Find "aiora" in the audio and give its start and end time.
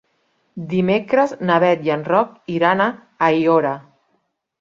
3.29-3.75